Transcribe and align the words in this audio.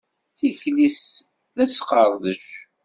Tikli-s 0.37 1.03
d 1.55 1.57
asqeṛdec. 1.65 2.45